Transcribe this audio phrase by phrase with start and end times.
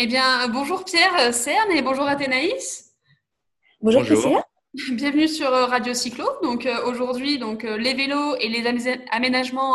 [0.00, 2.92] Eh bien, bonjour Pierre Cerne et bonjour Athénaïs.
[3.80, 4.44] Bonjour.
[4.92, 6.24] Bienvenue sur euh, Radio Cyclo.
[6.40, 8.64] Donc euh, aujourd'hui, donc euh, les vélos et les
[9.10, 9.74] aménagements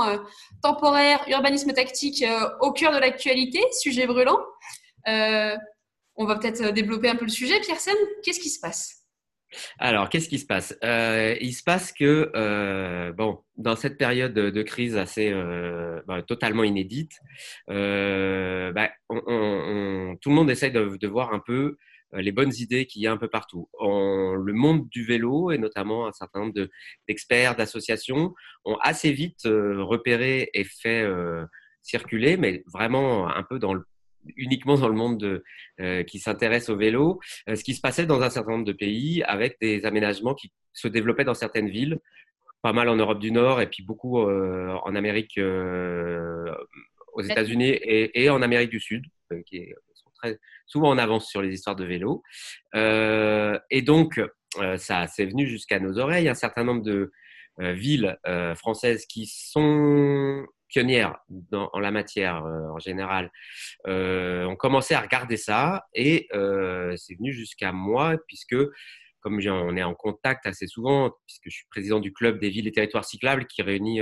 [0.62, 2.24] temporaires, urbanisme tactique
[2.62, 4.40] au cœur de l'actualité, sujet brûlant.
[5.06, 7.60] on va peut-être développer un peu le sujet.
[7.60, 9.03] Pierre Cerne, qu'est-ce qui se passe?
[9.80, 10.78] Alors, qu'est-ce qui se passe?
[10.82, 15.34] Il se passe que, bon, dans cette période de, crise assez
[16.08, 17.20] bah, totalement inédite,
[17.68, 21.78] bah, tout le monde essaie de, voir un peu
[22.16, 23.70] euh, les bonnes idées qu'il y a un peu partout.
[23.80, 26.54] En, le monde du vélo, et notamment un certain nombre
[27.08, 28.34] d'experts, d'associations,
[28.66, 31.46] ont assez vite euh, repéré et fait euh,
[31.82, 33.84] circuler, mais vraiment un peu dans le
[34.36, 38.30] uniquement dans le monde de, qui s'intéresse au vélo, ce qui se passait dans un
[38.30, 42.00] certain nombre de pays avec des aménagements qui se développaient dans certaines villes,
[42.62, 45.40] pas mal en Europe du Nord et puis beaucoup en Amérique,
[47.14, 49.06] aux États-Unis et, en Amérique du Sud,
[49.46, 49.76] qui est
[50.66, 52.24] souvent en avance sur les histoires de vélo.
[52.76, 54.22] Euh, et donc,
[54.60, 56.30] euh, ça c'est venu jusqu'à nos oreilles.
[56.30, 57.12] Un certain nombre de
[57.60, 58.18] euh, villes
[58.56, 61.18] françaises qui sont pionnières
[61.52, 63.32] en la matière en général
[63.86, 68.56] ont commencé à regarder ça et c'est venu jusqu'à moi puisque
[69.22, 72.68] comme on est en contact assez souvent, puisque je suis président du club des villes
[72.68, 74.02] et territoires cyclables qui réunit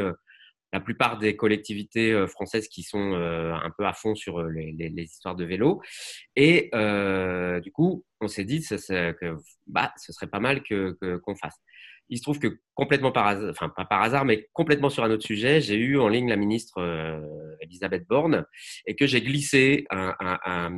[0.74, 4.50] la plupart des collectivités euh, françaises qui sont euh, un peu à fond sur euh,
[4.50, 5.82] les, histoires de vélo.
[6.36, 6.70] Et
[7.62, 9.36] du coup, on s'est dit que
[9.68, 11.60] bah, ce serait pas mal que, qu'on fasse.
[12.12, 15.10] Il se trouve que complètement par hasard, enfin pas par hasard, mais complètement sur un
[15.10, 16.80] autre sujet, j'ai eu en ligne la ministre
[17.62, 18.46] Elisabeth Borne
[18.86, 20.70] et que j'ai glissé un,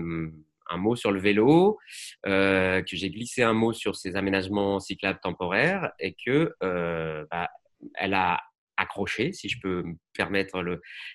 [0.78, 1.78] mot sur le vélo,
[2.23, 7.50] que j'ai glissé un mot sur ces aménagements cyclables temporaires et que bah,
[7.95, 8.40] elle a
[8.78, 10.64] accroché, si je peux me permettre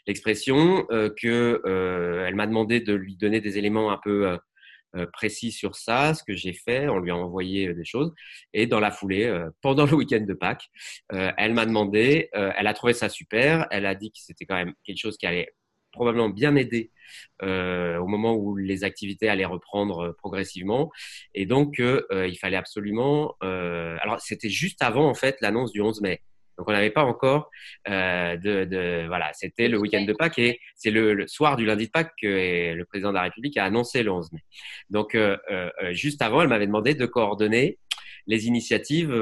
[0.07, 4.37] l'expression, euh, que euh, elle m'a demandé de lui donner des éléments un peu euh,
[5.13, 8.13] précis sur ça, ce que j'ai fait, on lui a envoyé des choses,
[8.53, 9.33] et dans la foulée,
[9.63, 10.69] pendant le week-end de Pâques,
[11.11, 14.75] elle m'a demandé, elle a trouvé ça super, elle a dit que c'était quand même
[14.85, 15.53] quelque chose qui allait
[15.93, 16.91] probablement bien aider
[17.43, 20.91] au moment où les activités allaient reprendre progressivement.
[21.35, 23.35] Et donc, il fallait absolument...
[23.41, 26.23] alors, c'était juste avant, en fait, l'annonce du 11 mai.
[26.59, 27.51] Donc, on n'avait pas encore
[27.89, 31.91] euh, de, Voilà, c'était le week-end de Pâques et c'est le, soir du lundi de
[31.91, 34.41] Pâques que le président de la République a annoncé le 11 mai.
[34.91, 37.79] Donc, euh, euh, juste avant, elle m'avait demandé de coordonner
[38.27, 39.15] les initiatives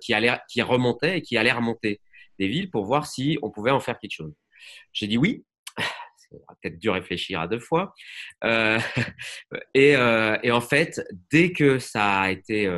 [0.00, 2.00] qui, allaient, qui remontaient et qui allaient remonter
[2.38, 4.34] des villes pour voir si on pouvait en faire quelque chose.
[4.92, 5.44] J'ai dit oui.
[6.16, 7.94] C'est peut-être dû réfléchir à deux fois.
[8.44, 11.00] et, et, en fait,
[11.32, 12.68] dès que ça a été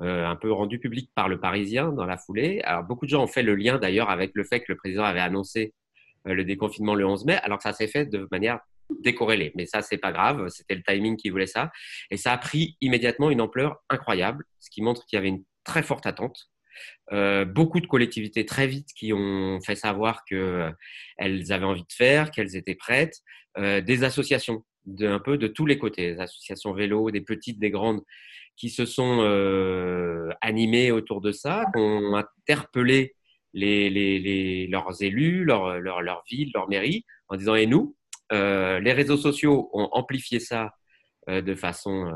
[0.00, 2.60] euh, un peu rendu public par le Parisien dans la foulée.
[2.62, 5.02] Alors, beaucoup de gens ont fait le lien d'ailleurs avec le fait que le président
[5.02, 5.74] avait annoncé
[6.28, 8.60] euh, le déconfinement le 11 mai, alors que ça s'est fait de manière
[9.00, 9.50] décorrélée.
[9.56, 11.72] Mais ça, c'est pas grave, c'était le timing qui voulait ça.
[12.12, 15.42] Et ça a pris immédiatement une ampleur incroyable, ce qui montre qu'il y avait une
[15.64, 16.48] très forte attente.
[17.12, 20.76] Euh, beaucoup de collectivités très vite qui ont fait savoir qu'elles
[21.18, 23.16] avaient envie de faire, qu'elles étaient prêtes.
[23.56, 27.70] des associations de, un peu de tous les côtés, des associations vélo, des petites, des
[27.70, 28.02] grandes,
[28.58, 33.14] qui se sont euh, animés autour de ça, qui ont interpellé
[33.54, 37.96] les, les, les, leurs élus, leur, leur, leur, ville, leur mairie, en disant Et nous
[38.32, 40.74] euh, Les réseaux sociaux ont amplifié ça
[41.30, 42.12] euh, de façon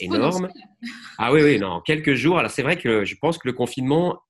[0.00, 0.48] énorme.
[1.18, 2.38] Ah oui, oui, non, quelques jours.
[2.38, 4.22] Alors c'est vrai que je pense que le confinement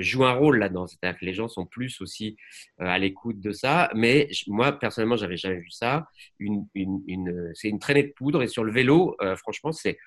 [0.00, 0.88] joue un rôle là-dedans.
[0.88, 2.36] C'est-à-dire que les gens sont plus aussi
[2.78, 3.90] à l'écoute de ça.
[3.94, 6.08] Mais moi, personnellement, j'avais jamais vu ça.
[6.40, 8.42] Une, une, une, c'est une traînée de poudre.
[8.42, 9.98] Et sur le vélo, franchement, c'est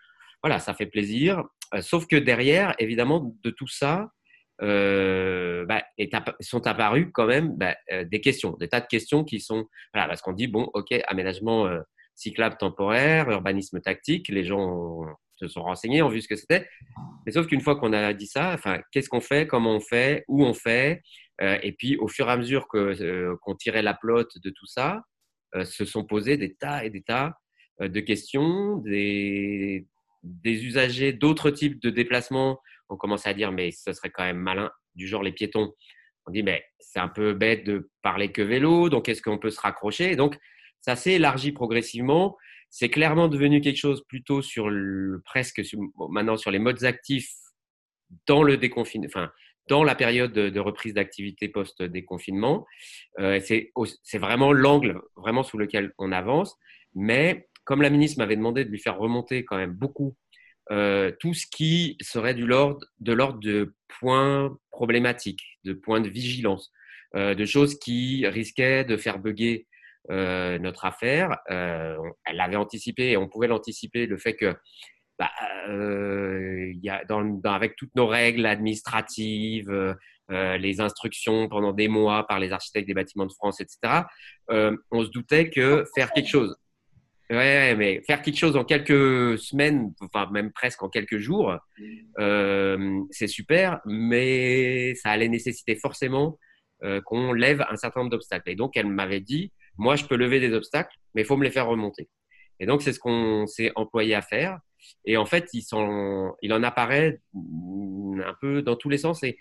[0.41, 1.44] voilà, ça fait plaisir.
[1.73, 4.11] Euh, sauf que derrière, évidemment, de tout ça,
[4.61, 5.83] euh, bah,
[6.41, 10.07] sont apparues quand même bah, euh, des questions, des tas de questions qui sont, voilà,
[10.07, 11.69] parce qu'on dit, bon, ok, aménagement
[12.16, 15.05] cyclable temporaire, urbanisme tactique, les gens
[15.38, 16.67] se sont renseignés, ont vu ce que c'était.
[17.25, 20.25] Mais sauf qu'une fois qu'on a dit ça, enfin, qu'est-ce qu'on fait, comment on fait,
[20.27, 21.01] où on fait,
[21.42, 25.01] et puis au fur et à mesure que, qu'on tirait la plotte de tout ça,
[25.63, 27.35] se sont posés des tas et des tas
[27.80, 29.88] de questions, des,
[30.24, 34.38] des usagers d'autres types de déplacements ont commencé à dire mais ce serait quand même
[34.38, 35.74] malin, du genre les piétons.
[36.25, 39.51] On dit mais c'est un peu bête de parler que vélo, donc est-ce qu'on peut
[39.51, 40.16] se raccrocher?
[40.16, 40.38] Donc
[40.81, 42.38] ça s'est élargi progressivement.
[42.69, 45.62] C'est clairement devenu quelque chose plutôt sur le, presque
[46.10, 47.31] maintenant sur les modes actifs
[48.27, 49.31] dans le déconfinement, enfin
[49.69, 52.66] dans la période de, reprise d'activité post-déconfinement.
[53.19, 56.57] Euh, c'est vraiment l'angle vraiment sous lequel on avance.
[56.95, 60.16] Mais comme la ministre m'avait demandé de lui faire remonter quand même beaucoup
[60.71, 66.71] euh, tout ce qui serait de l'ordre de points problématiques, de points de vigilance,
[67.16, 69.68] euh, de choses qui risquaient de faire bugger
[70.10, 71.38] notre affaire.
[71.45, 74.56] elle avait anticipé et on pouvait l'anticiper le fait que
[75.19, 75.30] bah,
[75.68, 79.95] y a dans, avec toutes nos règles administratives,
[80.30, 84.06] les instructions pendant des mois par les architectes des bâtiments de France, etc.,
[84.50, 86.57] on se doutait que faire quelque chose
[87.30, 91.56] Ouais, mais faire quelque chose en quelques semaines, enfin même presque en quelques jours,
[92.18, 96.40] euh, c'est super, mais ça allait nécessiter forcément
[96.84, 98.50] euh, qu'on lève un certain nombre d'obstacles.
[98.50, 101.44] Et donc, elle m'avait dit, moi, je peux lever des obstacles, mais il faut me
[101.44, 102.10] les faire remonter.
[102.60, 104.60] Et donc, c'est ce qu'on s'est employé à faire.
[105.06, 109.22] Et en fait, il, en apparaît un peu dans tous les sens.
[109.24, 109.38] Et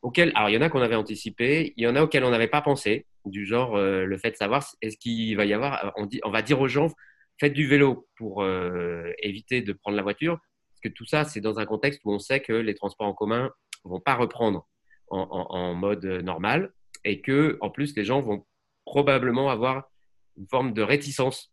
[0.00, 2.30] auquel, alors, il y en a qu'on avait anticipé, il y en a auxquels on
[2.30, 5.92] n'avait pas pensé, du genre euh, le fait de savoir est-ce qu'il va y avoir,
[5.96, 6.88] on va dire aux gens,
[7.38, 10.38] faites du vélo pour euh, éviter de prendre la voiture.
[10.70, 13.14] Parce que tout ça, c'est dans un contexte où on sait que les transports en
[13.14, 13.50] commun
[13.84, 14.66] ne vont pas reprendre
[15.08, 16.72] en, mode normal
[17.04, 18.44] et que, en plus, les gens vont
[18.84, 19.88] probablement avoir
[20.36, 21.52] une forme de réticence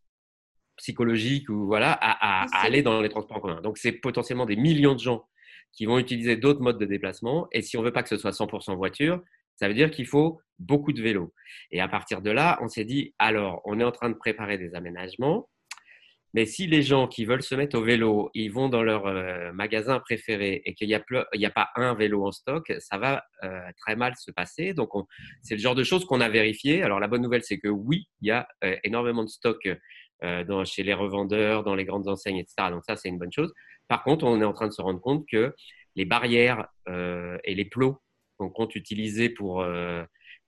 [0.78, 3.62] psychologique ou voilà à, aller dans les transports en commun.
[3.62, 5.28] Donc, c'est potentiellement des millions de gens
[5.72, 7.48] qui vont utiliser d'autres modes de déplacement.
[7.52, 9.22] Et si on veut pas que ce soit 100% voiture,
[9.56, 11.34] ça veut dire qu'il faut beaucoup de vélos.
[11.72, 14.58] Et à partir de là, on s'est dit, alors, on est en train de préparer
[14.58, 15.50] des aménagements.
[16.34, 19.52] Mais si les gens qui veulent se mettre au vélo, ils vont dans leur euh,
[19.54, 23.96] magasin préféré et qu'il n'y a, pas un vélo en stock, ça va euh, très
[23.96, 24.74] mal se passer.
[24.74, 24.90] Donc,
[25.44, 26.82] c'est le genre de choses qu'on a vérifié.
[26.82, 29.68] Alors, la bonne nouvelle, c'est que oui, il y a euh, énormément de stock
[30.48, 32.70] dans, chez les revendeurs, dans les grandes enseignes, etc.
[32.72, 33.54] Donc, ça, c'est une bonne chose.
[33.90, 35.54] Par contre, on est en train de se rendre compte que
[35.98, 38.02] les barrières et les plots
[38.38, 39.66] qu'on compte utiliser pour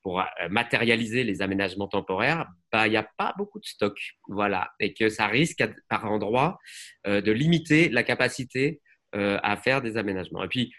[0.05, 3.97] pour euh, matérialiser les aménagements temporaires, bah, il n'y a pas beaucoup de stock.
[4.27, 4.69] Voilà.
[4.79, 6.59] Et que ça risque par endroit
[7.07, 8.81] euh, de limiter la capacité
[9.15, 10.43] euh, à faire des aménagements.
[10.43, 10.71] Et puis,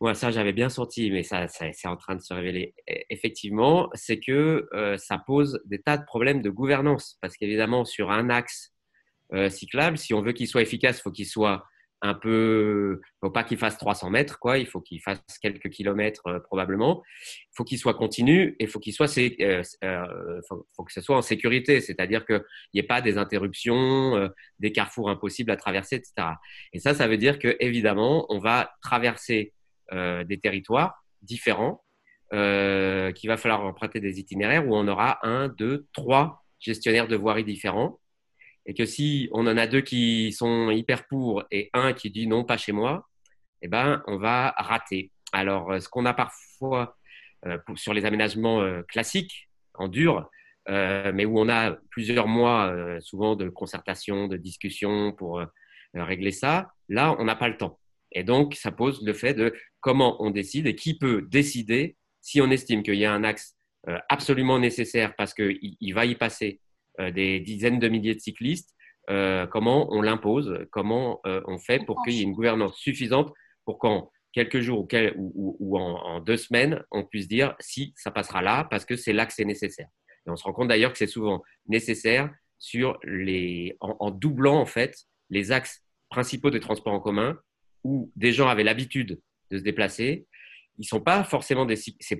[0.00, 2.74] moi, ça, j'avais bien senti, mais ça, c'est en train de se révéler.
[3.10, 4.66] Effectivement, c'est que
[4.96, 7.18] ça pose des tas de problèmes de gouvernance.
[7.20, 8.72] Parce qu'évidemment, sur un axe
[9.50, 11.66] cyclable, si on veut qu'il soit efficace, il faut qu'il soit
[12.02, 14.58] un peu, faut pas qu'il fasse 300 mètres, quoi.
[14.58, 17.02] Il faut qu'il fasse quelques kilomètres euh, probablement.
[17.22, 21.16] Il faut qu'il soit continu et faut qu'il soit, euh, euh, faut, que ce soit
[21.16, 22.42] en sécurité, c'est-à-dire qu'il
[22.74, 26.28] n'y ait pas des interruptions, des carrefours impossibles à traverser, etc.
[26.72, 29.52] Et ça, ça veut dire que évidemment, on va traverser
[29.92, 31.84] des territoires différents,
[32.30, 37.44] qu'il va falloir emprunter des itinéraires où on aura un, deux, trois gestionnaires de voirie
[37.44, 38.00] différents
[38.66, 42.26] et que si on en a deux qui sont hyper pour et un qui dit
[42.26, 43.08] non, pas chez moi,
[43.62, 45.10] eh ben, on va rater.
[45.32, 46.96] Alors, euh, ce qu'on a parfois
[47.46, 50.28] euh, sur les aménagements euh, classiques, en dur,
[50.68, 55.42] mais où on a plusieurs mois souvent de concertation, de discussion pour
[55.94, 57.80] régler ça, là, on n'a pas le temps.
[58.12, 62.40] Et donc, ça pose le fait de comment on décide et qui peut décider si
[62.40, 63.56] on estime qu'il y a un axe
[64.08, 66.69] absolument nécessaire parce qu'il va y passer euh,
[67.10, 68.74] des dizaines de milliers de cyclistes,
[69.10, 73.32] euh, comment on l'impose, comment euh, on fait pour qu'il y ait une gouvernance suffisante
[73.64, 74.86] pour qu'en quelques jours
[75.16, 79.26] ou, en, deux semaines, on puisse dire si ça passera là parce que c'est là
[79.26, 79.88] que c'est nécessaire.
[80.26, 84.66] Et on se rend compte d'ailleurs que c'est souvent nécessaire sur les, en, doublant en
[84.66, 84.94] fait
[85.30, 87.36] les axes principaux des transports en commun
[87.82, 89.20] où des gens avaient l'habitude
[89.50, 90.26] de se déplacer.
[90.78, 91.66] Ils sont pas forcément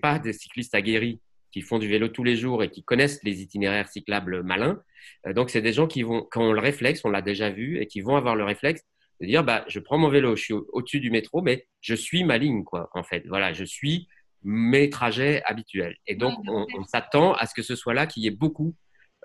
[0.02, 1.20] pas des cyclistes aguerris
[1.52, 4.82] qui font du vélo tous les jours et qui connaissent les itinéraires cyclables malins.
[5.26, 7.80] Euh, donc, c'est des gens qui vont, quand on le réflexe, on l'a déjà vu,
[7.80, 8.82] et qui vont avoir le réflexe
[9.20, 12.24] de dire, bah, je prends mon vélo, je suis au-dessus du métro, mais je suis
[12.24, 13.26] ma ligne, quoi, en fait.
[13.26, 14.08] Voilà, je suis
[14.42, 15.96] mes trajets habituels.
[16.06, 18.74] Et donc, on, s'attend à ce que ce soit là qu'il y ait beaucoup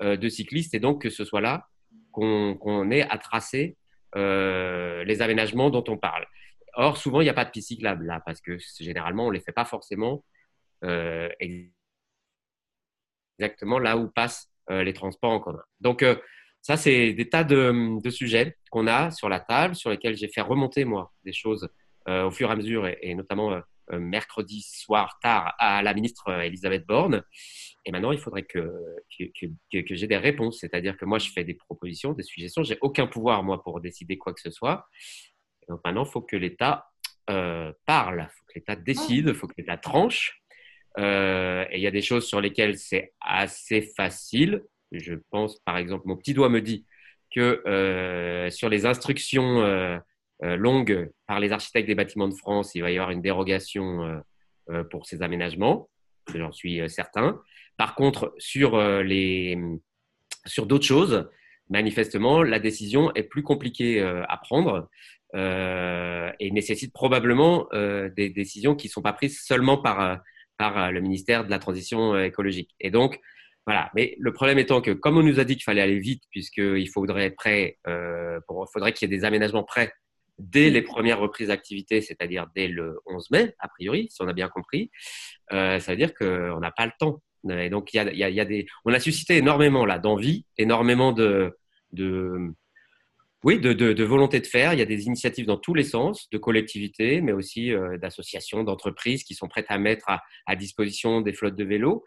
[0.02, 1.68] euh, de cyclistes, et donc que ce soit là
[2.12, 3.78] qu'on ait à tracer
[4.16, 6.26] euh, les aménagements dont on parle.
[6.74, 9.34] Or, souvent, il n'y a pas de piste cyclable là, parce que généralement, on ne
[9.34, 10.24] les fait pas forcément
[10.84, 11.30] euh,
[13.40, 15.62] exactement là où passent euh, les transports en commun.
[15.80, 16.16] Donc, euh,
[16.62, 20.42] ça, c'est des tas de, sujets qu'on a sur la table, sur lesquels j'ai fait
[20.42, 21.70] remonter, moi, des choses
[22.08, 23.62] euh, au fur et à mesure, et, notamment
[23.92, 27.22] mercredi soir tard à la ministre Elisabeth Borne.
[27.86, 28.74] Et maintenant, il faudrait que,
[29.16, 30.58] que, que, j'ai des réponses.
[30.60, 32.64] C'est-à-dire que moi, je fais des propositions, des suggestions.
[32.64, 34.88] J'ai aucun pouvoir, moi, pour décider quoi que ce soit.
[35.70, 36.88] donc maintenant, il faut que l'État
[37.28, 40.42] parle, il faut que l'État décide, il faut que l'État tranche.
[40.98, 44.64] Euh, et il y a des choses sur lesquelles c'est assez facile.
[44.92, 46.86] Je pense, par exemple, mon petit doigt me dit
[47.34, 49.98] que euh, sur les instructions euh,
[50.42, 54.22] longues par les architectes des bâtiments de France, il va y avoir une dérogation
[54.90, 55.90] pour ces aménagements.
[56.34, 57.40] J'en suis certain.
[57.78, 59.58] Par contre, sur, les,
[60.46, 61.30] sur d'autres choses,
[61.70, 64.90] manifestement, la décision est plus compliquée à prendre
[65.34, 70.20] et nécessite probablement des décisions qui ne sont pas prises seulement par
[70.58, 72.76] par euh, le ministère de la Transition euh, écologique.
[72.80, 73.20] Et donc,
[73.66, 73.90] Voilà.
[73.96, 76.90] Mais le problème étant que, comme on nous a dit qu'il fallait aller vite, puisqu'il
[76.90, 77.80] faudrait prêt,
[78.72, 79.92] faudrait qu'il y ait des aménagements prêts
[80.38, 84.34] dès les premières reprises d'activité, c'est-à-dire dès le 11 mai, a priori, si on a
[84.34, 84.92] bien compris,
[85.50, 87.24] ça veut dire qu'on n'a pas le temps.
[87.50, 91.12] Et donc, il y a, y a, des, on a suscité énormément là d'envie, énormément
[91.12, 91.58] de,
[91.92, 92.54] de
[93.46, 94.74] oui, de, de, volonté de faire.
[94.74, 98.64] Il y a des initiatives dans tous les sens, de collectivités, mais aussi euh, d'associations,
[98.64, 100.08] d'entreprises qui sont prêtes à mettre
[100.48, 102.04] à, disposition des flottes de vélos.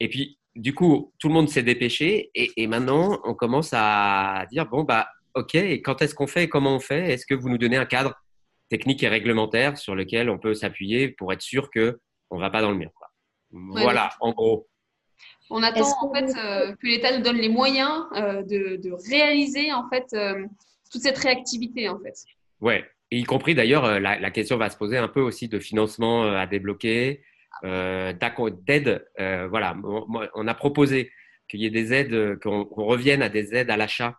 [0.00, 4.66] Et puis, du coup, tout le monde s'est dépêché et, maintenant, on commence à dire,
[4.66, 7.12] bon, bah, OK, et quand est-ce qu'on fait et comment on fait?
[7.12, 8.14] Est-ce que vous nous donnez un cadre
[8.70, 12.62] technique et réglementaire sur lequel on peut s'appuyer pour être sûr qu'on ne va pas
[12.62, 12.90] dans le mur
[13.50, 14.66] Voilà, en gros.
[15.50, 19.72] On attend en fait euh, que l'État nous donne les moyens euh, de, de, réaliser
[19.72, 20.06] en fait
[20.90, 22.14] toute cette réactivité en fait.
[22.60, 26.24] Ouais, y compris d'ailleurs, euh, la, question va se poser un peu aussi de financement
[26.24, 27.22] euh, à débloquer,
[27.64, 28.12] euh,
[28.66, 29.04] d'aide.
[29.18, 29.76] voilà,
[30.34, 31.10] on, a proposé
[31.48, 34.16] qu'il y ait des aides, qu'on revienne à des aides à l'achat.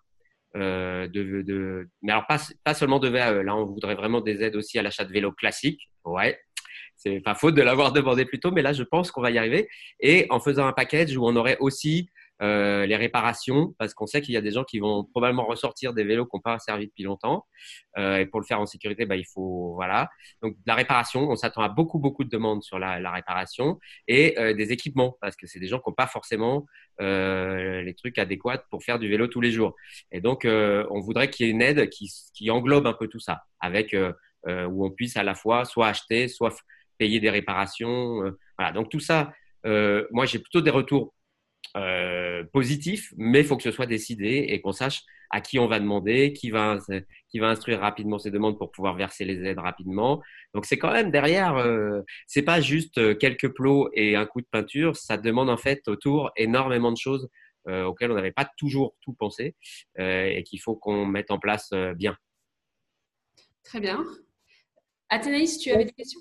[0.56, 4.56] de, de, mais alors pas, pas seulement de VAE, là on voudrait vraiment des aides
[4.56, 5.90] aussi à l'achat de vélos classiques.
[6.04, 6.40] Ouais,
[6.98, 9.38] c'est pas faute de l'avoir demandé plus tôt, mais là je pense qu'on va y
[9.38, 9.70] arriver.
[10.02, 12.10] Et en faisant un package où on aurait aussi
[12.42, 15.94] euh, les réparations, parce qu'on sait qu'il y a des gens qui vont probablement ressortir
[15.94, 17.46] des vélos qui n'ont pas servi depuis longtemps.
[18.00, 20.10] Euh, et pour le faire en sécurité, bah, il faut voilà.
[20.42, 24.40] Donc la réparation, on s'attend à beaucoup beaucoup de demandes sur la, la réparation et
[24.40, 26.66] euh, des équipements, parce que c'est des gens qui n'ont pas forcément
[27.00, 29.76] les trucs adéquats pour faire du vélo tous les jours.
[30.12, 33.20] Et donc on voudrait qu'il y ait une aide qui, qui, englobe un peu tout
[33.20, 33.96] ça, avec
[34.48, 36.56] où on puisse à la fois soit acheter, soit
[37.00, 38.22] payer des réparations.
[38.56, 38.72] voilà.
[38.72, 39.34] Donc tout ça,
[39.66, 41.16] moi j'ai plutôt des retours
[41.78, 45.68] euh, positif, mais il faut que ce soit décidé et qu'on sache à qui on
[45.68, 46.78] va demander, qui va,
[47.30, 50.22] qui va instruire rapidement ces demandes pour pouvoir verser les aides rapidement.
[50.54, 54.42] Donc c'est quand même derrière, euh, c'est pas juste euh, quelques plots et un coup
[54.42, 57.30] de peinture, ça demande en fait autour énormément de choses
[57.70, 59.56] euh, auxquelles on n'avait pas toujours tout pensé
[60.00, 62.18] euh, et qu'il faut qu'on mette en place bien.
[63.64, 64.04] Très bien.
[65.10, 66.20] Athénaïs, tu avais des questions?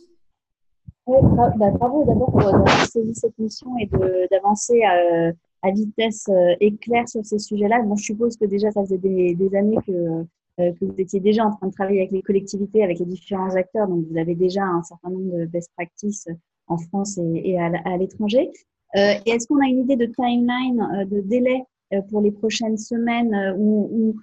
[1.07, 3.87] Bah, bravo d'abord pour avoir saisi cette mission et
[4.31, 7.83] d'avancer à, à, vitesse euh, éclair sur ces sujets-là.
[7.83, 10.25] Bon, je suppose que déjà, ça faisait des, années que,
[10.61, 13.55] euh, que vous étiez déjà en train de travailler avec les collectivités, avec les différents
[13.55, 16.29] acteurs, donc vous avez déjà un certain nombre de best practices
[16.67, 18.51] en France et, à, l'étranger.
[18.97, 21.63] Euh, est-ce qu'on a une idée de timeline, euh, de délai
[22.09, 24.15] pour les prochaines semaines où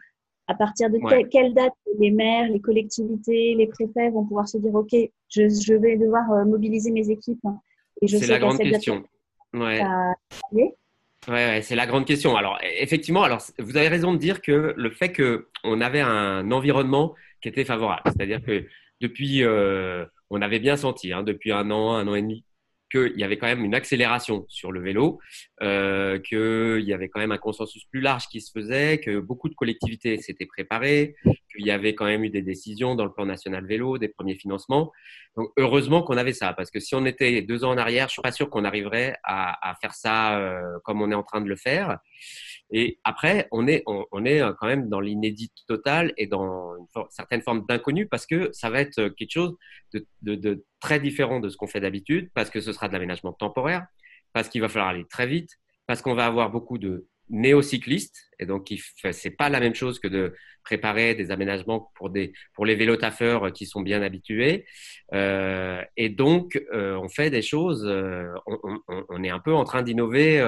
[0.48, 0.98] à partir de
[1.30, 5.74] quelle date les maires, les collectivités, les préfets vont pouvoir se dire OK, je, je
[5.74, 7.60] vais devoir euh, mobiliser mes équipes hein,
[8.06, 9.04] C'est la grande question.
[9.54, 9.82] Ouais.
[11.28, 12.38] Ouais, c'est la grande question.
[12.38, 16.50] Alors, e, effectivement, alors, vous avez raison de dire que le fait qu'on avait un
[16.52, 18.66] environnement qui était favorable, c'est-à-dire que
[19.02, 22.46] depuis, euh, on avait bien senti, hein, depuis un an, un an et demi,
[22.90, 25.20] qu'il y avait quand même une accélération sur le vélo,
[25.62, 29.50] euh, qu'il y avait quand même un consensus plus large qui se faisait, que beaucoup
[29.50, 33.26] de collectivités s'étaient préparées, qu'il y avait quand même eu des décisions dans le plan
[33.26, 34.92] national vélo, des premiers financements.
[35.36, 38.14] Donc heureusement qu'on avait ça, parce que si on était deux ans en arrière, je
[38.14, 41.50] suis pas sûr qu'on arriverait à, faire ça euh, comme on est en train de
[41.50, 42.00] le faire.
[42.72, 46.86] Et après, on est, on, est euh, quand même dans l'inédit total et dans une
[47.10, 49.56] certaine forme d'inconnu parce que ça va être quelque chose
[50.22, 53.88] de, très différent de ce qu'on fait d'habitude, parce que ce sera de l'aménagement temporaire,
[54.34, 55.52] parce qu'il va falloir aller très vite,
[55.86, 58.74] parce qu'on va avoir beaucoup de néocyclistes, et donc
[59.12, 60.34] c'est pas la même chose que de
[60.64, 64.66] préparer des aménagements pour des pour les vélotaffeurs qui sont bien habitués,
[65.14, 68.28] euh, et donc euh, on fait des choses, euh,
[69.10, 70.40] on, est un peu en train d'innover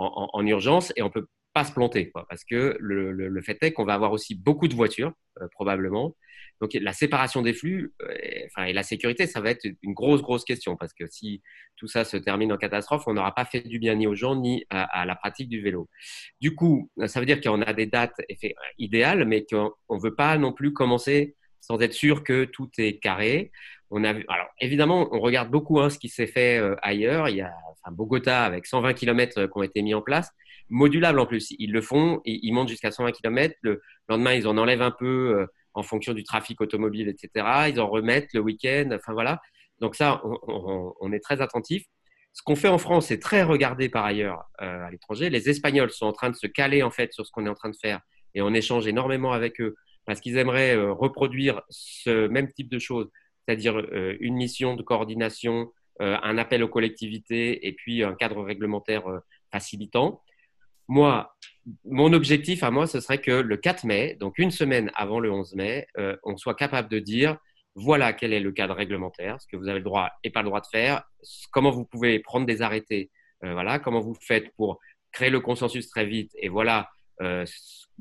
[0.00, 3.72] euh, en, en, urgence et on peut pas se planter, parce que le, fait est
[3.72, 6.14] qu'on va avoir aussi beaucoup de voitures euh, probablement,
[6.60, 10.44] donc la séparation des flux euh, et la sécurité, ça va être une grosse, grosse
[10.44, 11.42] question parce que si
[11.76, 14.36] tout ça se termine en catastrophe, on n'aura pas fait du bien ni aux gens
[14.36, 15.88] ni à, la pratique du vélo.
[16.40, 18.20] Du coup, ça veut dire qu'on a des dates
[18.78, 22.98] idéales, mais qu'on ne veut pas non plus commencer sans être sûr que tout est
[22.98, 23.52] carré.
[23.90, 27.28] On a vu, alors évidemment, on regarde beaucoup hein, ce qui s'est fait euh, ailleurs.
[27.28, 30.30] Il y a enfin, Bogota avec 120 km euh, qui ont été mis en place,
[30.68, 31.54] modulables en plus.
[31.58, 33.54] Ils le font, ils montent jusqu'à 120 km.
[33.62, 37.68] Le lendemain, ils en enlèvent un peu en fonction du trafic automobile, etc.
[37.68, 38.90] Ils en remettent le week-end.
[38.92, 39.40] Enfin voilà.
[39.80, 41.84] Donc ça, on, est très attentif.
[42.32, 45.30] Ce qu'on fait en France est très regardé par ailleurs euh, à l'étranger.
[45.30, 47.54] Les Espagnols sont en train de se caler en fait sur ce qu'on est en
[47.54, 48.00] train de faire
[48.34, 49.74] et on échange énormément avec eux
[50.06, 53.10] parce qu'ils aimeraient euh, reproduire ce même type de choses,
[53.50, 59.04] c'est-à-dire euh, une mission de coordination, un appel aux collectivités et puis un cadre réglementaire
[59.52, 60.22] facilitant.
[60.88, 61.36] Moi,
[61.84, 65.30] mon objectif à moi, ce serait que le 4 mai, donc une semaine avant le
[65.30, 67.36] 11 mai, euh, on soit capable de dire
[67.74, 70.46] voilà quel est le cadre réglementaire, ce que vous avez le droit et pas le
[70.46, 71.02] droit de faire,
[71.52, 73.10] comment vous pouvez prendre des arrêtés
[73.42, 74.80] voilà, comment vous faites pour
[75.12, 76.88] créer le consensus très vite et voilà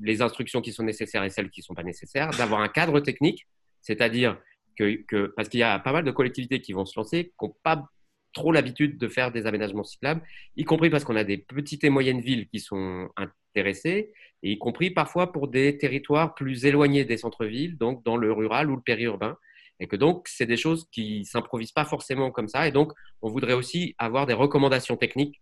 [0.01, 2.99] les instructions qui sont nécessaires et celles qui ne sont pas nécessaires, d'avoir un cadre
[2.99, 3.47] technique,
[3.81, 4.39] c'est-à-dire
[4.83, 7.55] que, parce qu'il y a pas mal de collectivités qui vont se lancer, qui n'ont
[7.63, 7.87] pas
[8.33, 10.21] trop l'habitude de faire des aménagements cyclables,
[10.55, 14.57] y compris parce qu'on a des petites et moyennes villes qui sont intéressées, et y
[14.57, 18.81] compris parfois pour des territoires plus éloignés des centres-villes, donc dans le rural ou le
[18.81, 19.37] périurbain.
[19.81, 22.67] Et que donc, c'est des choses qui s'improvisent pas forcément comme ça.
[22.67, 25.41] Et donc, on voudrait aussi avoir des recommandations techniques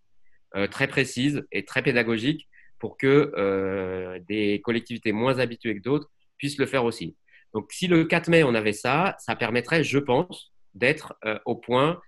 [0.55, 2.47] euh, très précises et très pédagogiques
[2.79, 7.15] pour que euh, des collectivités moins habituées que d'autres puissent le faire aussi.
[7.53, 11.55] Donc, si le 4 mai, on avait ça, ça permettrait, je pense, d'être euh, au
[11.55, 11.99] point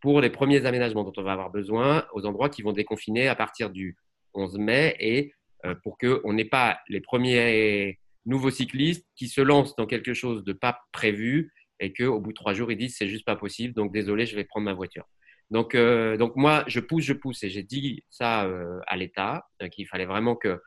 [0.00, 3.36] pour les premiers aménagements dont on va avoir besoin aux endroits qui vont déconfiner à
[3.36, 3.96] partir du
[4.34, 5.32] 11 mai et
[5.64, 10.42] euh, pour qu'on n'ait pas les premiers nouveaux cyclistes qui se lancent dans quelque chose
[10.44, 13.74] de pas prévu et qu'au bout de trois jours, ils disent c'est juste pas possible,
[13.74, 15.04] donc désolé, je vais prendre ma voiture.
[15.50, 18.48] Donc, euh, donc moi, je pousse, je pousse et j'ai dit ça
[18.86, 20.58] à l'État, qu'il fallait vraiment que,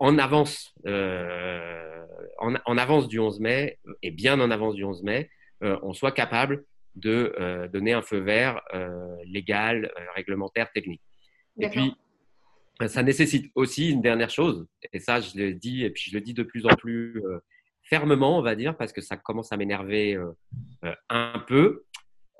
[0.00, 5.30] qu'en avance, en, en, avance du 11 mai et bien en avance du 11 mai,
[5.60, 6.64] on soit capable
[6.94, 11.02] de euh, donner un feu vert euh, légal, euh, réglementaire, technique.
[11.58, 11.94] Et puis,
[12.86, 16.22] ça nécessite aussi une dernière chose, et ça, je le dis, et puis je le
[16.22, 17.22] dis de plus en plus
[17.82, 20.18] fermement, on va dire, parce que ça commence à m'énerver
[21.10, 21.84] un peu,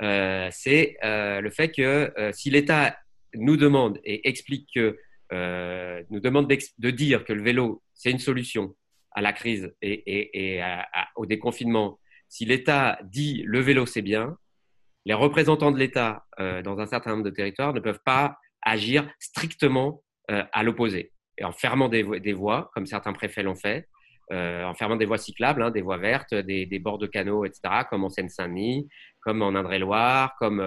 [0.01, 2.97] c'est le fait que si l'État
[3.35, 4.99] nous demande et explique que,
[5.33, 8.75] nous demande de dire que le vélo, c'est une solution
[9.13, 10.61] à la crise et,
[11.17, 11.99] au déconfinement
[12.31, 14.37] si l'État dit le vélo c'est bien,
[15.05, 19.11] les représentants de l'État euh, dans un certain nombre de territoires ne peuvent pas agir
[19.19, 21.13] strictement euh, à l'opposé.
[21.39, 23.89] Et en fermant des, voies, comme certains préfets l'ont fait,
[24.31, 27.85] euh, en fermant des voies cyclables, hein, des voies vertes, des, bords de canaux, etc.,
[27.89, 28.89] comme en Seine-Saint-Denis,
[29.21, 30.59] comme en Indre-et-Loire, comme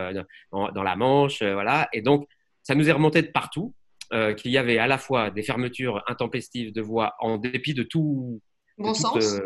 [0.51, 1.87] dans la Manche, voilà.
[1.93, 2.27] Et donc,
[2.63, 3.73] ça nous est remonté de partout
[4.37, 8.41] qu'il y avait à la fois des fermetures intempestives de voies en dépit de tout
[8.77, 9.41] bon sens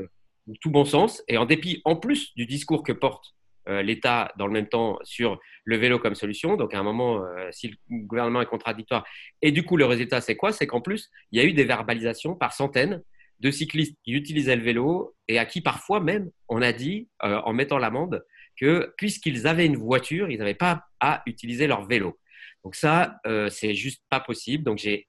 [0.62, 3.36] tout bon sens, et en dépit en plus du discours que porte
[3.68, 6.56] euh, l'État dans le même temps sur le vélo comme solution.
[6.56, 9.06] Donc à un moment, euh, si le gouvernement est contradictoire,
[9.42, 10.52] et du coup le résultat c'est quoi?
[10.52, 13.02] C'est qu'en plus, il y a eu des verbalisations par centaines
[13.40, 17.40] de cyclistes qui utilisaient le vélo et à qui parfois même on a dit, euh,
[17.44, 18.24] en mettant l'amende,
[18.60, 22.18] que puisqu'ils avaient une voiture, ils n'avaient pas à utiliser leur vélo.
[22.64, 24.64] Donc ça, c'est juste pas possible.
[24.64, 25.08] Donc j'ai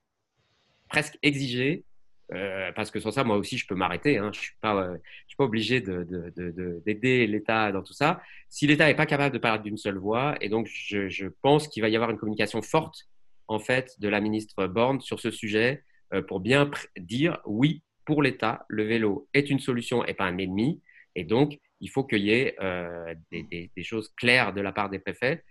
[0.88, 1.84] presque exigé
[2.34, 4.18] euh, parce que sans ça, moi aussi, je peux m'arrêter.
[4.18, 4.30] Hein.
[4.32, 8.20] Je ne euh, suis pas obligé d'aider l'État dans tout ça.
[8.50, 11.68] Si l'État n'est pas capable de parler d'une seule voix, et donc je, je pense
[11.68, 13.08] qu'il va y avoir une communication forte,
[13.46, 18.22] en fait, de la ministre Borne sur ce sujet, euh, pour bien dire oui, pour
[18.22, 20.82] l'État, le vélo est une solution et pas un ennemi.
[21.14, 22.56] Et donc, il faut qu'il y ait
[23.30, 25.44] des, des, des, choses claires de la part des préfets.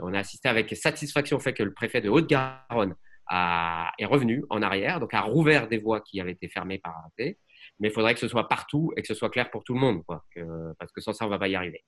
[0.00, 2.94] On a assisté avec satisfaction au fait que le préfet de Haute-Garonne
[3.30, 7.38] est revenu en arrière, donc a rouvert des voies qui avaient été fermées par arrêté.
[7.78, 9.80] Mais il faudrait que ce soit partout et que ce soit clair pour tout le
[9.80, 10.24] monde, quoi,
[10.78, 11.84] parce que sans ça, on ne va pas y arriver.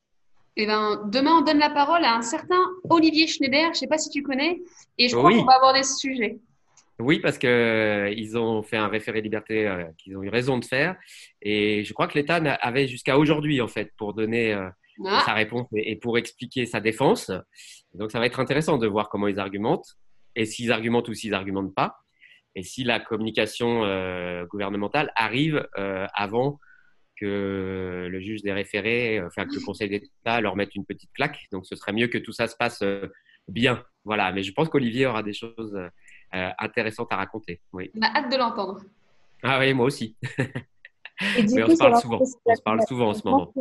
[0.57, 3.87] Eh ben, demain, on donne la parole à un certain Olivier Schneider, je ne sais
[3.87, 4.61] pas si tu connais,
[4.99, 6.39] et je crois qu'on va aborder ce sujet.
[6.99, 10.65] Oui, parce qu'ils euh, ont fait un référé liberté euh, qu'ils ont eu raison de
[10.65, 10.97] faire.
[11.41, 14.69] Et je crois que l'État avait jusqu'à aujourd'hui, en fait, pour donner euh,
[15.07, 15.23] ah.
[15.25, 17.31] sa réponse et, pour expliquer sa défense.
[17.95, 19.97] Donc, ça va être intéressant de voir comment ils argumentent
[20.37, 21.99] et s'ils argumentent ou s'ils argumentent pas,
[22.55, 23.81] et si la communication
[24.51, 26.59] gouvernementale arrive avant
[27.21, 31.39] que le juge des référés, enfin que le Conseil d'État leur mette une petite claque.
[31.53, 32.83] Donc ce serait mieux que tout ça se passe
[33.47, 33.85] bien.
[34.05, 35.79] Voilà, mais je pense qu'Olivier aura des choses
[36.33, 37.61] intéressantes à raconter.
[37.73, 37.91] Oui.
[37.97, 38.81] On a hâte de l'entendre.
[39.43, 40.17] Ah oui, moi aussi.
[41.21, 42.21] on, se parle souvent.
[42.21, 43.53] on se parle souvent en ce moment.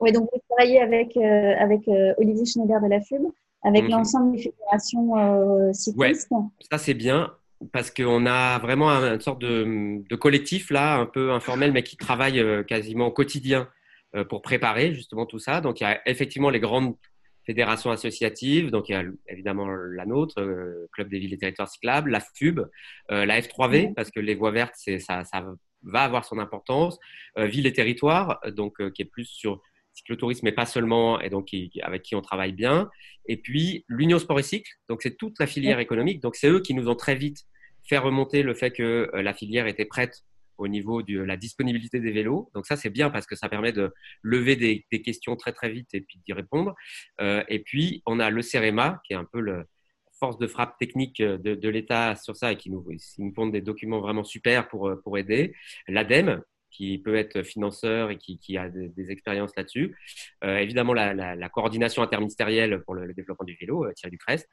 [0.00, 1.82] Oui, donc vous travaillez avec, avec
[2.18, 3.90] Olivier Schneider de la FUB avec mhm.
[3.90, 6.30] l'ensemble des fédérations euh, cyclistes.
[6.70, 7.32] ça c'est bien
[7.72, 12.40] parce qu'on a vraiment une sorte de, collectif là, un peu informel, mais qui travaille
[12.40, 13.68] euh, quasiment au quotidien
[14.16, 15.60] euh, pour préparer justement tout ça.
[15.60, 16.96] Donc il y a effectivement les grandes
[17.44, 20.34] fédérations associatives, donc il y a évidemment la nôtre,
[20.92, 22.60] Club des villes et territoires cyclables, la FUB,
[23.08, 23.94] la F3V, mhm.
[23.94, 25.44] parce que les voies vertes, ça, ça
[25.82, 26.98] va avoir son importance,
[27.36, 29.60] Villes et territoires, donc qui est plus sur
[29.94, 31.48] cyclotourisme, mais pas seulement, et donc
[31.82, 32.90] avec qui on travaille bien.
[33.26, 36.20] Et puis l'Union Sport et Cycle, donc c'est toute la filière économique.
[36.20, 37.44] Donc c'est eux qui nous ont très vite
[37.84, 40.22] fait remonter le fait que euh, la filière était prête
[40.62, 42.50] au niveau de la disponibilité des vélos.
[42.54, 45.88] Donc ça c'est bien parce que ça permet de lever des, questions très très vite
[45.94, 46.74] et puis d'y répondre.
[47.20, 49.64] Euh, et puis on a le CEREMA qui est un peu le
[50.18, 52.86] force de frappe technique de, l'État sur ça et qui nous,
[53.18, 55.52] nous des documents vraiment super pour, pour aider.
[55.88, 59.96] L'ADEME qui peut être financeur et qui, a des, expériences là-dessus.
[60.42, 64.48] Euh, évidemment, la, coordination interministérielle pour le, développement du vélo, euh, Thierry Ducrest.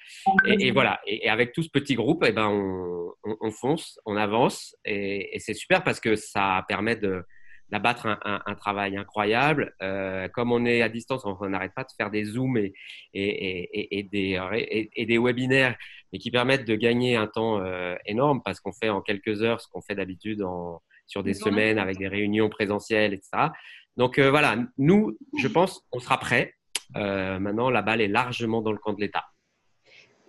[0.45, 5.37] Et, voilà, et, avec tout ce petit groupe, eh ben, on, fonce, on avance, et,
[5.39, 7.23] c'est super parce que ça permet de
[7.71, 9.75] d'abattre un, travail incroyable.
[9.83, 12.73] Euh, comme on est à distance, on n'arrête pas de faire des zooms et,
[13.13, 15.77] et, des, et, des webinaires,
[16.11, 17.63] mais qui permettent de gagner un temps
[18.07, 21.79] énorme parce qu'on fait en quelques heures ce qu'on fait d'habitude en, sur des semaines
[21.79, 23.49] avec des réunions présentielles, etc.
[23.97, 26.53] Donc euh, voilà, nous, je pense, on sera prêt.
[26.95, 29.25] Euh, maintenant, la balle est largement dans le camp de l'État.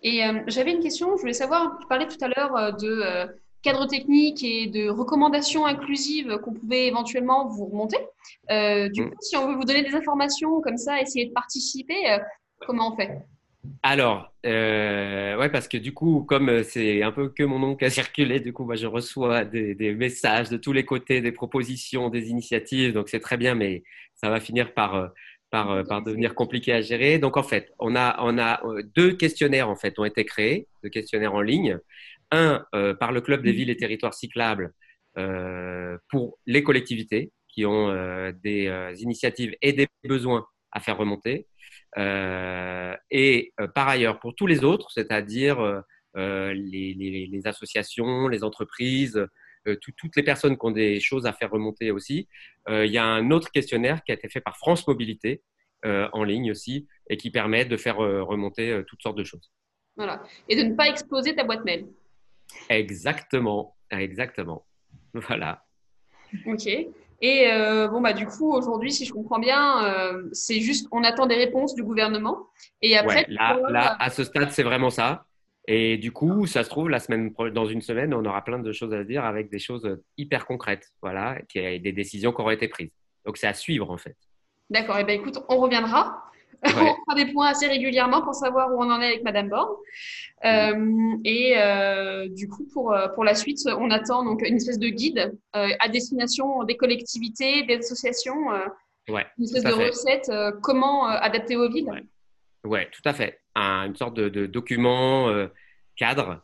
[0.03, 3.29] Et euh, j'avais une question, je voulais savoir, tu parlais tout à l'heure de
[3.63, 7.99] cadre technique et de recommandations inclusives qu'on pouvait éventuellement vous remonter.
[8.49, 9.11] du mm.
[9.11, 12.19] coup, si on veut vous donner des informations comme ça, essayer de participer,
[12.67, 13.23] comment on fait?
[13.83, 17.77] Alors, euh, ouais, parce que du coup, comme euh, c'est un peu que mon nom
[17.77, 21.33] qui a circulé, du coup, moi, je reçois des, messages de tous les côtés, des
[21.33, 22.95] propositions, des initiatives.
[22.95, 23.83] Donc, c'est très bien, mais
[24.15, 25.09] ça va finir par, euh,
[25.51, 27.19] par, par, devenir compliqué à gérer.
[27.19, 28.63] Donc, en fait, on a, on a
[28.97, 31.79] deux questionnaires en fait ont été créés, deux questionnaires en ligne.
[32.33, 32.65] Un
[33.01, 34.73] par le club des villes et territoires cyclables
[36.09, 37.93] pour les collectivités qui ont
[38.45, 41.49] des initiatives et des besoins à faire remonter.
[41.99, 45.61] Euh, et euh, par ailleurs, pour tous les autres, c'est-à-dire
[46.17, 49.27] euh, les, associations, les entreprises,
[49.83, 52.29] toutes les personnes qui ont des choses à faire remonter aussi,
[52.69, 55.43] il y a un autre questionnaire qui a été fait par France Mobilité
[55.85, 59.53] en ligne aussi et qui permet de faire remonter toutes sortes de choses.
[59.97, 60.23] Voilà.
[60.49, 61.87] Et de ne pas exposer ta boîte mail.
[62.71, 64.67] Exactement, exactement.
[65.13, 65.65] Voilà.
[66.47, 66.69] Ok.
[67.21, 71.05] Et euh, bon, bah, du coup, aujourd'hui, si je comprends bien, euh, c'est juste, on
[71.05, 72.49] attend des réponses du gouvernement.
[72.81, 75.25] Et après, là, à ce stade, c'est vraiment ça.
[75.69, 78.73] Et du coup, ça se trouve, la semaine, dans une semaine, on aura plein de
[78.73, 82.69] choses à dire avec des choses hyper concrètes, voilà, qui des décisions qui auraient été
[82.69, 82.91] prises.
[83.27, 84.17] Donc, c'est à suivre, en fait.
[84.71, 84.97] D'accord.
[84.97, 86.30] Et eh ben, écoute, on reviendra.
[86.65, 89.71] on fera des points assez régulièrement pour savoir où on en est avec Madame Borne.
[90.45, 94.79] Euh, et euh, du coup, pour, euh, pour la suite, on attend donc une espèce
[94.79, 98.51] de guide à destination des collectivités, des associations,
[99.09, 100.31] ouais, une espèce de recette,
[100.63, 101.89] comment adapter au vide.
[101.89, 102.05] Ouais.
[102.65, 102.89] ouais.
[102.91, 103.41] tout à fait.
[103.57, 105.29] une sorte de, de document
[105.97, 106.43] cadre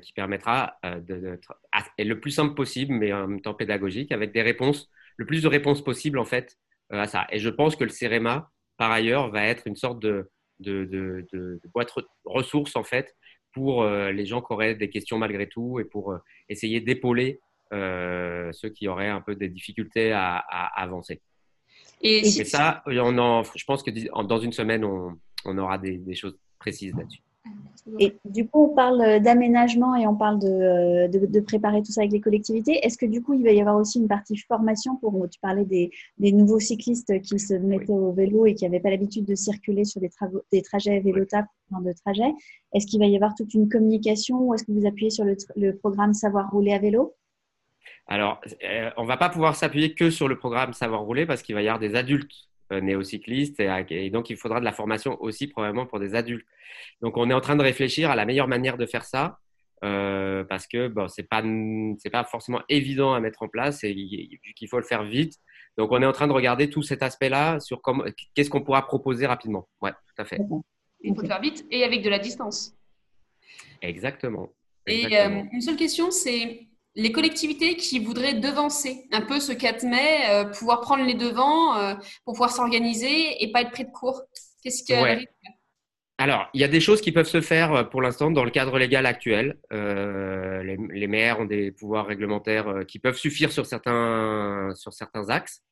[0.00, 1.54] qui permettra d'être
[1.98, 5.48] le plus simple possible, mais en même temps pédagogique, avec des réponses, le plus de
[5.48, 6.56] réponses possible en fait
[6.90, 7.26] à ça.
[7.30, 11.92] Et je pense que le CEREMA par ailleurs, va être une sorte de, de, boîte
[12.24, 13.14] ressources en fait
[13.52, 17.40] pour euh, les gens qui auraient des questions malgré tout et pour euh, essayer d'épauler
[17.74, 20.38] euh, ceux qui auraient un peu des difficultés à,
[20.76, 21.20] avancer.
[22.00, 23.90] Et, ça, on en, je pense que
[24.22, 27.20] dans une semaine, on, aura des choses précises là-dessus.
[27.98, 32.12] Et du coup, on parle d'aménagement et on parle de, de, préparer tout ça avec
[32.12, 32.78] les collectivités.
[32.84, 35.64] Est-ce que du coup, il va y avoir aussi une partie formation pour, tu parlais
[35.64, 39.34] des, des nouveaux cyclistes qui se mettaient au vélo et qui n'avaient pas l'habitude de
[39.34, 42.32] circuler sur des, travaux, des trajets vélo de trajet.
[42.74, 45.36] Est-ce qu'il va y avoir toute une communication ou est-ce que vous appuyez sur le,
[45.56, 47.16] le programme Savoir rouler à vélo?
[48.06, 51.42] Alors, euh, on ne va pas pouvoir s'appuyer que sur le programme Savoir rouler parce
[51.42, 55.20] qu'il va y avoir des adultes euh, néocyclistes et, donc il faudra de la formation
[55.20, 56.46] aussi probablement pour des adultes.
[57.00, 59.38] Donc on est en train de réfléchir à la meilleure manière de faire ça
[59.82, 61.42] euh, parce que bon, c'est pas
[61.98, 63.94] c'est pas forcément évident à mettre en place et
[64.56, 65.38] qu'il faut le faire vite.
[65.78, 68.04] Donc on est en train de regarder tout cet aspect-là sur comment
[68.34, 69.68] qu'est-ce qu'on pourra proposer rapidement.
[69.80, 70.38] Ouais, tout à fait.
[71.02, 72.74] Il faut le faire vite et avec de la distance.
[73.80, 74.50] Exactement.
[74.86, 79.84] Et euh, une seule question, c'est les collectivités qui voudraient devancer un peu ce 4
[79.84, 83.90] mai, euh, pouvoir prendre les devants euh, pour pouvoir s'organiser et pas être pris de
[83.90, 84.22] court.
[84.62, 85.24] Qu'est-ce que
[86.18, 88.50] Alors, il y a des choses qui peuvent se faire euh, pour l'instant dans le
[88.50, 89.56] cadre légal actuel.
[89.70, 95.62] les, maires ont des pouvoirs réglementaires qui peuvent suffire sur certains, sur certains axes.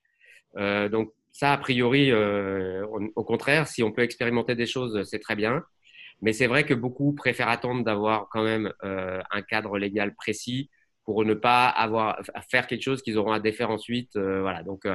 [0.57, 5.63] donc, ça, a priori, au contraire, si on peut expérimenter des choses, c'est très bien.
[6.21, 10.69] Mais c'est vrai que beaucoup préfèrent attendre d'avoir quand même un cadre légal précis
[11.09, 14.15] pour ne pas avoir à faire quelque chose qu'ils auront à défaire ensuite.
[14.17, 14.63] Euh, voilà.
[14.63, 14.95] Donc, euh,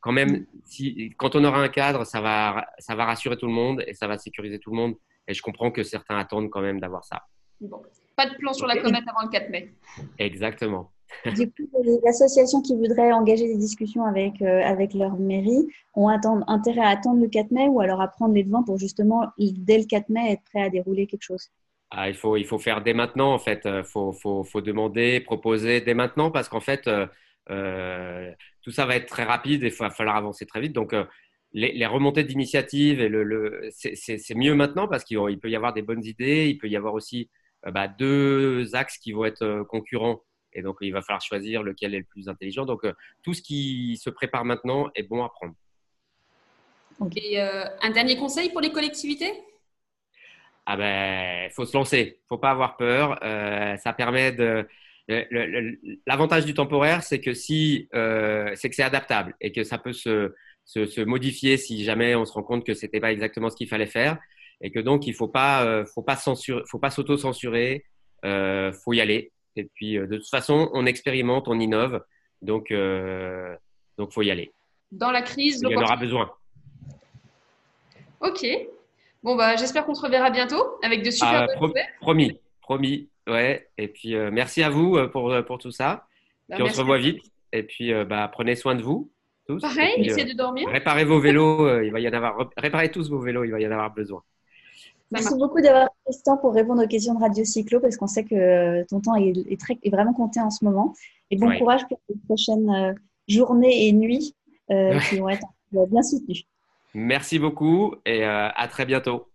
[0.00, 3.52] quand même, si, quand on aura un cadre, ça va, ça va rassurer tout le
[3.52, 4.94] monde et ça va sécuriser tout le monde.
[5.28, 7.22] Et je comprends que certains attendent quand même d'avoir ça.
[7.60, 7.80] Bon.
[8.16, 9.72] Pas de plan sur la comète avant le 4 mai.
[10.18, 10.90] Exactement.
[11.36, 16.08] Du coup, les associations qui voudraient engager des discussions avec, euh, avec leur mairie ont
[16.08, 19.78] intérêt à attendre le 4 mai ou alors à prendre les devants pour justement, dès
[19.78, 21.52] le 4 mai, être prêt à dérouler quelque chose?
[21.96, 23.62] Ah, il, faut, il faut faire dès maintenant, en fait.
[23.64, 27.06] Il euh, faut, faut, faut, demander, proposer dès maintenant parce qu'en fait, euh,
[27.50, 30.72] euh, tout ça va être très rapide et il va falloir avancer très vite.
[30.72, 30.92] Donc,
[31.52, 36.04] les, remontées d'initiatives, le, le, c'est mieux maintenant parce qu'il peut y avoir des bonnes
[36.04, 36.48] idées.
[36.48, 37.30] Il peut y avoir aussi
[37.64, 40.20] bah, deux axes qui vont être concurrents
[40.52, 42.64] Et donc, il va falloir choisir lequel est le plus intelligent.
[42.64, 42.82] Donc,
[43.22, 45.54] tout ce qui se prépare maintenant est bon à prendre.
[47.14, 49.32] Et un dernier conseil pour les collectivités?
[50.66, 53.18] Ah ben, faut se lancer, faut pas avoir peur.
[53.78, 54.66] ça permet de.
[56.06, 60.32] L'avantage du temporaire, c'est que si c'est que c'est adaptable et que ça peut se,
[60.64, 63.68] se, se, modifier si jamais on se rend compte que c'était pas exactement ce qu'il
[63.68, 64.18] fallait faire
[64.60, 67.84] et que donc il faut pas euh, faut pas censurer faut pas s'auto censurer
[68.24, 69.32] euh, faut y aller.
[69.56, 72.02] Et puis euh, de toute façon on expérimente on innove.
[72.42, 73.54] Donc euh,
[73.98, 74.52] donc faut y aller.
[74.90, 76.30] Dans la crise il y en aura besoin.
[78.20, 78.46] Ok
[79.24, 81.68] bon bah j'espère qu'on se reverra bientôt avec de super ah,
[82.00, 86.06] promis promis ouais et puis euh, merci à vous pour pour tout ça
[86.48, 89.10] bah, puis on se revoit vite et puis bah prenez soin de vous
[89.60, 90.66] Pareil, essayez de dormir.
[90.70, 92.48] Réparez vos vélos, il va y en avoir.
[92.56, 94.22] Réparez tous vos vélos, il va y en avoir besoin.
[95.10, 98.06] Merci beaucoup d'avoir pris ce temps pour répondre aux questions de Radio Cyclo parce qu'on
[98.06, 100.94] sait que ton temps est, très, est, vraiment compté en ce moment.
[101.30, 102.92] Et bon courage pour les prochaines euh,
[103.28, 104.34] journées et nuits
[104.70, 106.42] euh, qui vont être bien soutenues.
[106.94, 109.30] Merci beaucoup et euh, à très bientôt.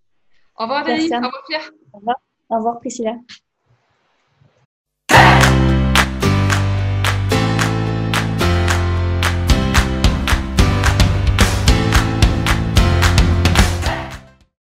[0.57, 1.71] Au revoir Denis, au revoir Pierre.
[1.93, 2.15] Au revoir,
[2.49, 3.15] au revoir Priscilla.